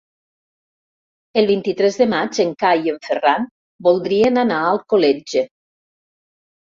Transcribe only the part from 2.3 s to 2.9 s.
en Cai